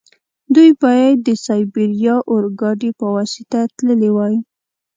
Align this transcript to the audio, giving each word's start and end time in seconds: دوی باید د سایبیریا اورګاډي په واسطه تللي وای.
دوی 0.53 0.69
باید 0.81 1.15
د 1.27 1.29
سایبیریا 1.45 2.15
اورګاډي 2.31 2.89
په 2.99 3.05
واسطه 3.15 3.59
تللي 3.77 4.09
وای. 4.15 4.35